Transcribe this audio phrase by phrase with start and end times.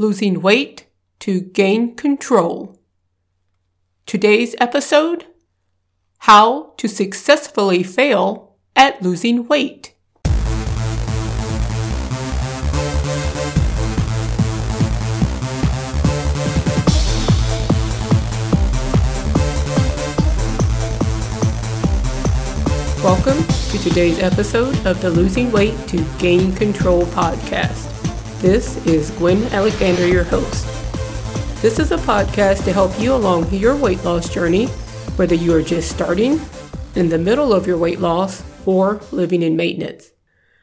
[0.00, 0.86] losing weight
[1.18, 2.78] to gain control.
[4.06, 5.26] Today's episode
[6.18, 9.96] How to successfully fail at losing weight.
[23.02, 27.97] Welcome to today's episode of the Losing Weight to Gain Control podcast.
[28.40, 30.64] This is Gwen Alexander, your host.
[31.60, 34.66] This is a podcast to help you along your weight loss journey,
[35.16, 36.40] whether you are just starting,
[36.94, 40.12] in the middle of your weight loss, or living in maintenance.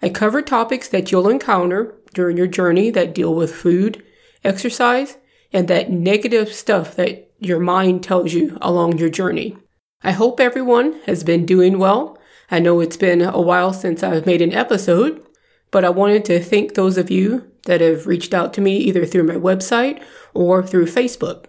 [0.00, 4.00] I cover topics that you'll encounter during your journey that deal with food,
[4.44, 5.16] exercise,
[5.52, 9.58] and that negative stuff that your mind tells you along your journey.
[10.04, 12.16] I hope everyone has been doing well.
[12.48, 15.26] I know it's been a while since I've made an episode,
[15.72, 19.04] but I wanted to thank those of you that have reached out to me either
[19.04, 20.02] through my website
[20.34, 21.46] or through Facebook.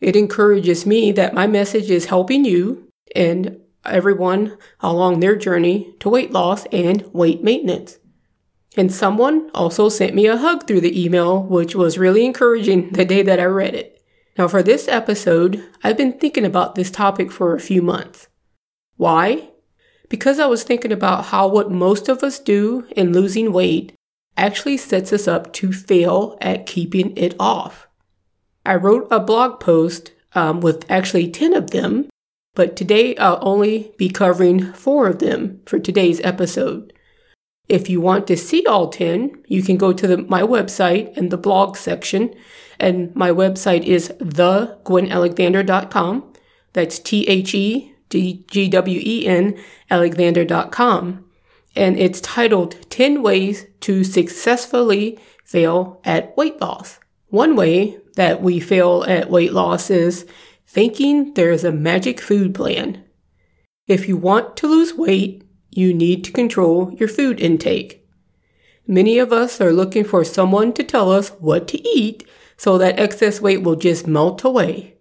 [0.00, 6.08] It encourages me that my message is helping you and everyone along their journey to
[6.08, 7.98] weight loss and weight maintenance.
[8.76, 13.04] And someone also sent me a hug through the email, which was really encouraging the
[13.04, 14.02] day that I read it.
[14.36, 18.28] Now, for this episode, I've been thinking about this topic for a few months.
[18.96, 19.50] Why?
[20.08, 23.94] Because I was thinking about how what most of us do in losing weight
[24.36, 27.86] actually sets us up to fail at keeping it off.
[28.66, 32.08] I wrote a blog post um, with actually 10 of them,
[32.54, 36.94] but today I'll only be covering four of them for today's episode.
[37.68, 41.30] If you want to see all 10, you can go to the, my website in
[41.30, 42.34] the blog section,
[42.78, 46.32] and my website is thegwenalexander.com.
[46.72, 49.56] That's T H E D G W E N
[49.90, 51.24] Alexander.com
[51.76, 57.00] and it's titled 10 Ways to Successfully Fail at Weight Loss.
[57.28, 60.26] One way that we fail at weight loss is
[60.66, 63.02] thinking there's a magic food plan.
[63.86, 68.06] If you want to lose weight, you need to control your food intake.
[68.86, 72.24] Many of us are looking for someone to tell us what to eat
[72.56, 74.94] so that excess weight will just melt away.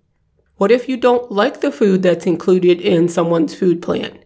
[0.55, 4.22] What if you don't like the food that's included in someone's food plan?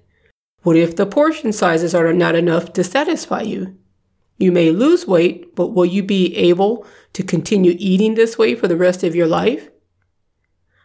[0.67, 3.77] What if the portion sizes are not enough to satisfy you?
[4.37, 8.67] You may lose weight, but will you be able to continue eating this way for
[8.67, 9.69] the rest of your life?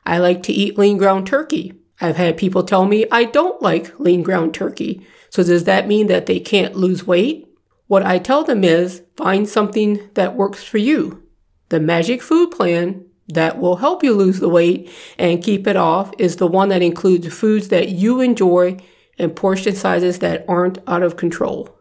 [0.07, 1.75] I like to eat lean ground turkey.
[2.01, 5.05] I've had people tell me I don't like lean ground turkey.
[5.31, 7.49] So does that mean that they can't lose weight?
[7.89, 11.25] What I tell them is find something that works for you.
[11.71, 14.89] The magic food plan that will help you lose the weight
[15.19, 18.79] and keep it off is the one that includes foods that you enjoy
[19.19, 21.79] and portion sizes that aren't out of control.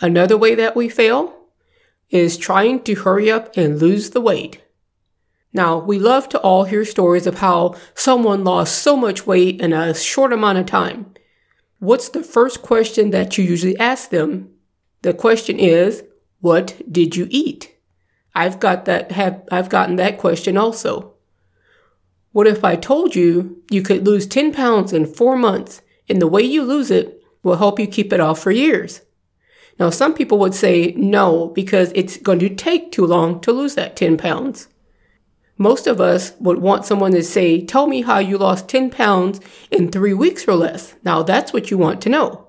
[0.00, 1.34] Another way that we fail
[2.10, 4.62] is trying to hurry up and lose the weight.
[5.52, 9.72] Now, we love to all hear stories of how someone lost so much weight in
[9.72, 11.14] a short amount of time.
[11.78, 14.50] What's the first question that you usually ask them?
[15.02, 16.02] The question is,
[16.40, 17.74] what did you eat?
[18.34, 21.14] I've got that have I've gotten that question also.
[22.32, 26.28] What if I told you you could lose 10 pounds in 4 months and the
[26.28, 29.02] way you lose it will help you keep it off for years.
[29.78, 33.74] Now, some people would say no because it's going to take too long to lose
[33.74, 34.68] that 10 pounds.
[35.56, 39.40] Most of us would want someone to say, Tell me how you lost 10 pounds
[39.70, 40.94] in three weeks or less.
[41.04, 42.48] Now, that's what you want to know.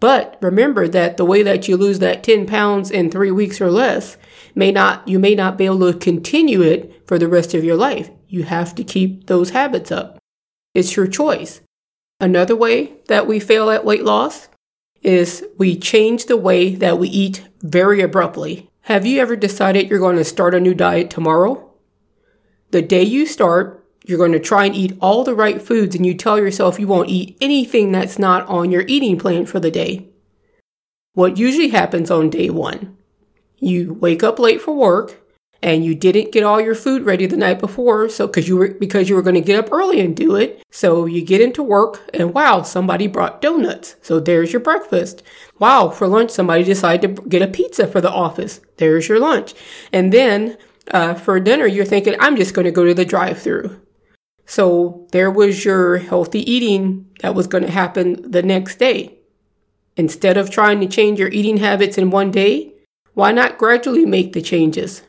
[0.00, 3.70] But remember that the way that you lose that 10 pounds in three weeks or
[3.70, 4.16] less
[4.54, 7.76] may not, you may not be able to continue it for the rest of your
[7.76, 8.10] life.
[8.26, 10.18] You have to keep those habits up.
[10.74, 11.60] It's your choice.
[12.20, 14.48] Another way that we fail at weight loss
[15.02, 18.68] is we change the way that we eat very abruptly.
[18.82, 21.72] Have you ever decided you're going to start a new diet tomorrow?
[22.72, 26.04] The day you start, you're going to try and eat all the right foods and
[26.04, 29.70] you tell yourself you won't eat anything that's not on your eating plan for the
[29.70, 30.08] day.
[31.14, 32.96] What usually happens on day one?
[33.58, 35.19] You wake up late for work,
[35.62, 38.68] and you didn't get all your food ready the night before so because you were
[38.68, 40.62] because you were going to get up early and do it.
[40.70, 43.96] So you get into work and wow somebody brought donuts.
[44.02, 45.22] So there's your breakfast.
[45.58, 48.60] Wow for lunch somebody decided to get a pizza for the office.
[48.78, 49.54] There's your lunch.
[49.92, 50.56] And then
[50.90, 53.80] uh, for dinner you're thinking i'm just going to go to the drive through
[54.46, 59.16] so there was your healthy eating that was going to happen the next day.
[59.96, 62.72] Instead of trying to change your eating habits in one day
[63.14, 65.02] why not gradually make the changes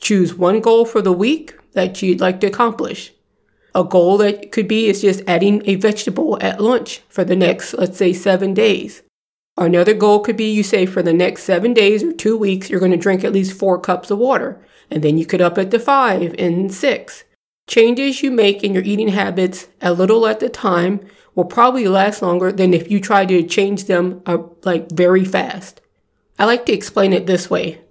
[0.00, 3.12] Choose one goal for the week that you'd like to accomplish.
[3.74, 7.74] A goal that could be is just adding a vegetable at lunch for the next,
[7.74, 9.02] let's say, seven days.
[9.56, 12.80] Another goal could be you say for the next seven days or two weeks, you're
[12.80, 14.60] going to drink at least four cups of water.
[14.90, 17.22] and then you could up it to five and six.
[17.68, 21.00] Changes you make in your eating habits a little at a time
[21.34, 25.80] will probably last longer than if you try to change them uh, like very fast.
[26.38, 27.82] I like to explain it this way.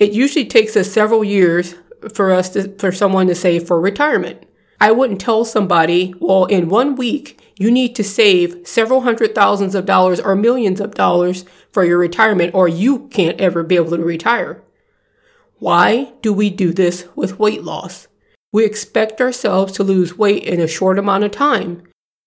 [0.00, 1.74] It usually takes us several years
[2.14, 4.46] for us to, for someone to save for retirement.
[4.80, 9.74] I wouldn't tell somebody, well, in one week, you need to save several hundred thousands
[9.74, 13.94] of dollars or millions of dollars for your retirement, or you can't ever be able
[13.94, 14.62] to retire.
[15.58, 18.08] Why do we do this with weight loss?
[18.52, 21.82] We expect ourselves to lose weight in a short amount of time.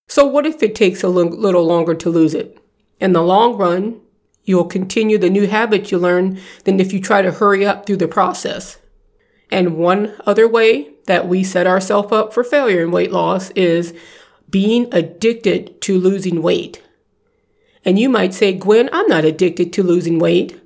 [0.07, 2.59] So, what if it takes a little longer to lose it?
[2.99, 3.99] In the long run,
[4.43, 7.97] you'll continue the new habits you learn than if you try to hurry up through
[7.97, 8.77] the process.
[9.51, 13.93] And one other way that we set ourselves up for failure in weight loss is
[14.49, 16.81] being addicted to losing weight.
[17.85, 20.59] And you might say, Gwen, I'm not addicted to losing weight.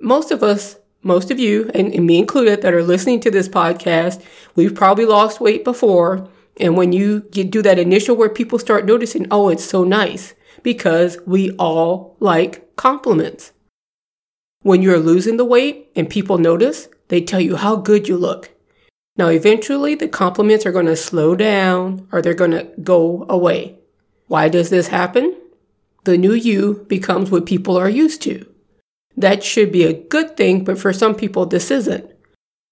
[0.00, 3.48] Most of us, most of you, and, and me included, that are listening to this
[3.48, 4.22] podcast,
[4.54, 6.28] we've probably lost weight before.
[6.58, 10.34] And when you get, do that initial where people start noticing, oh, it's so nice,
[10.62, 13.52] because we all like compliments.
[14.62, 18.50] When you're losing the weight and people notice, they tell you how good you look.
[19.16, 23.78] Now, eventually, the compliments are going to slow down or they're going to go away.
[24.28, 25.36] Why does this happen?
[26.04, 28.46] The new you becomes what people are used to.
[29.16, 32.10] That should be a good thing, but for some people, this isn't.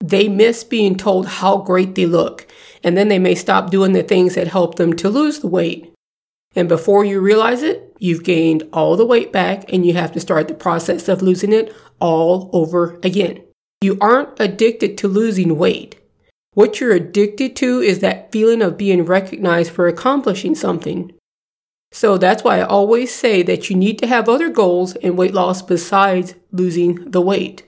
[0.01, 2.47] They miss being told how great they look,
[2.85, 5.93] and then they may stop doing the things that help them to lose the weight.
[6.59, 10.19] And before you realize it, you've gained all the weight back and you have to
[10.19, 13.45] start the process of losing it all over again.
[13.81, 16.01] You aren't addicted to losing weight.
[16.55, 21.13] What you're addicted to is that feeling of being recognized for accomplishing something.
[21.93, 25.35] So that's why I always say that you need to have other goals in weight
[25.35, 27.63] loss besides losing the weight.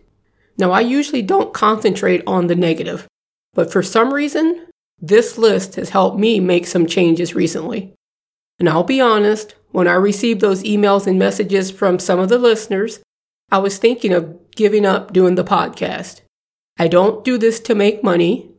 [0.59, 3.07] Now, I usually don't concentrate on the negative,
[3.55, 4.67] but for some reason,
[5.01, 7.95] this list has helped me make some changes recently.
[8.61, 12.39] And I'll be honest, when I received those emails and messages from some of the
[12.39, 13.01] listeners,
[13.51, 16.21] I was thinking of giving up doing the podcast.
[16.79, 18.51] I don't do this to make money.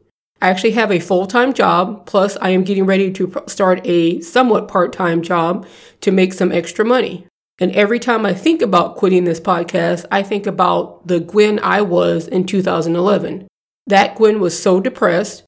[0.41, 4.19] I actually have a full time job, plus, I am getting ready to start a
[4.21, 5.67] somewhat part time job
[6.01, 7.27] to make some extra money.
[7.59, 11.83] And every time I think about quitting this podcast, I think about the Gwen I
[11.83, 13.47] was in 2011.
[13.85, 15.43] That Gwen was so depressed.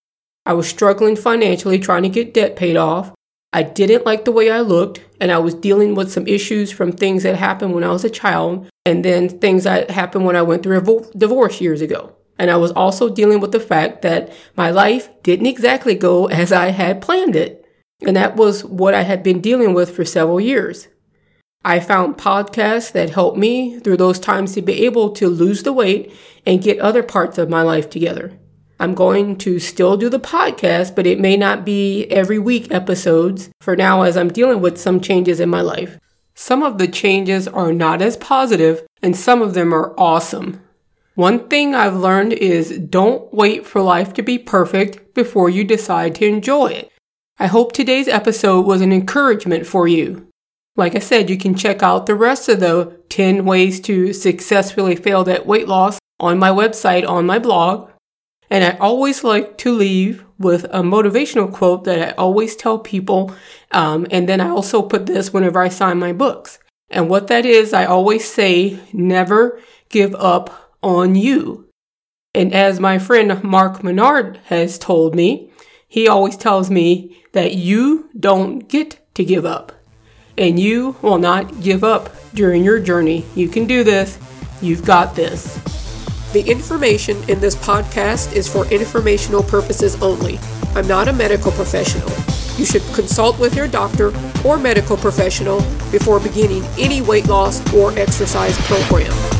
[0.45, 3.13] I was struggling financially trying to get debt paid off.
[3.55, 6.91] I didn't like the way I looked, and I was dealing with some issues from
[6.91, 10.41] things that happened when I was a child, and then things that happened when I
[10.41, 12.15] went through a divorce years ago.
[12.39, 16.51] And I was also dealing with the fact that my life didn't exactly go as
[16.51, 17.63] I had planned it.
[18.01, 20.87] And that was what I had been dealing with for several years.
[21.63, 25.71] I found podcasts that helped me through those times to be able to lose the
[25.71, 26.11] weight
[26.45, 28.37] and get other parts of my life together.
[28.83, 33.49] I'm going to still do the podcast, but it may not be every week episodes
[33.61, 35.97] for now as I'm dealing with some changes in my life.
[36.35, 40.61] Some of the changes are not as positive and some of them are awesome.
[41.15, 46.15] One thing I've learned is don't wait for life to be perfect before you decide
[46.15, 46.91] to enjoy it.
[47.39, 50.27] I hope today's episode was an encouragement for you.
[50.75, 54.97] Like I said, you can check out the rest of the 10 ways to successfully
[54.97, 57.89] fail at weight loss on my website, on my blog.
[58.53, 63.33] And I always like to leave with a motivational quote that I always tell people.
[63.71, 66.59] Um, and then I also put this whenever I sign my books.
[66.91, 71.67] And what that is, I always say, never give up on you.
[72.35, 75.49] And as my friend Mark Menard has told me,
[75.87, 79.71] he always tells me that you don't get to give up.
[80.37, 83.25] And you will not give up during your journey.
[83.33, 84.19] You can do this.
[84.61, 85.82] You've got this.
[86.33, 90.39] The information in this podcast is for informational purposes only.
[90.73, 92.09] I'm not a medical professional.
[92.57, 94.11] You should consult with your doctor
[94.43, 95.59] or medical professional
[95.91, 99.32] before beginning any weight loss or exercise program.